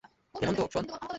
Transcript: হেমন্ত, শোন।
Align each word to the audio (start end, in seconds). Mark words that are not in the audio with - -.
হেমন্ত, 0.35 0.59
শোন। 0.73 0.85